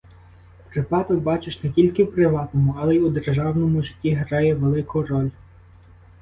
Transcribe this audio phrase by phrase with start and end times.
[0.69, 5.29] Припадок, бачиш, не тільки в приватному, але й у державному житті грає велику роль.